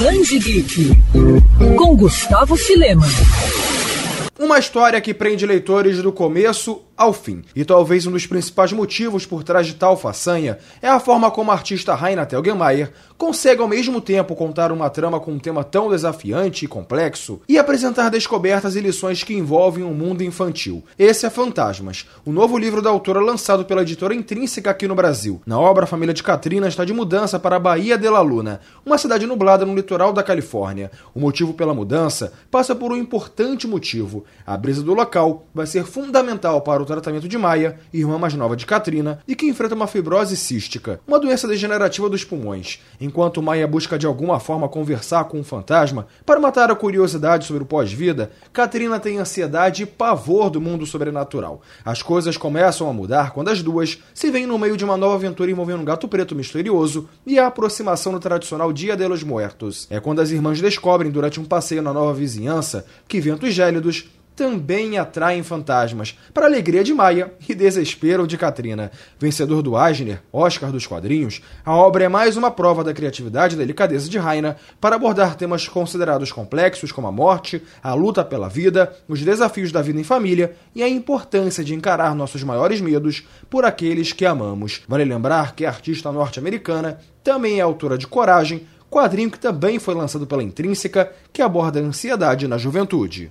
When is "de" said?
9.66-9.72, 26.12-26.22, 26.84-26.92, 27.96-28.10, 37.28-37.38, 38.56-38.66, 43.98-44.06, 54.76-54.84, 58.96-59.06, 66.82-66.94, 68.26-68.38, 74.08-74.16, 81.62-81.74, 87.98-88.06